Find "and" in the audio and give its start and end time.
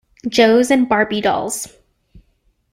0.71-0.89